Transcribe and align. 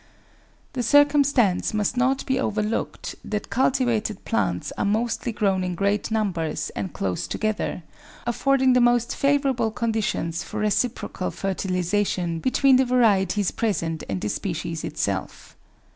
The 0.73 0.81
circum 0.81 1.23
stance 1.23 1.75
must 1.75 1.95
not 1.95 2.25
be 2.25 2.39
overlooked 2.39 3.13
that 3.23 3.51
cultivated 3.51 4.25
plants 4.25 4.73
are 4.75 4.83
mostly 4.83 5.31
grown 5.31 5.63
in 5.63 5.75
great 5.75 6.09
numbers 6.09 6.71
and 6.71 6.91
close 6.91 7.27
together, 7.27 7.83
affording 8.25 8.73
the 8.73 8.81
most 8.81 9.15
favourable 9.15 9.69
conditions 9.69 10.41
for 10.43 10.59
reciprocal 10.61 11.29
fertilisation 11.29 12.39
between 12.39 12.77
the 12.77 12.85
varie 12.85 13.27
ties 13.27 13.51
present 13.51 14.03
and 14.09 14.19
the 14.21 14.29
species 14.29 14.83
itself. 14.83 15.55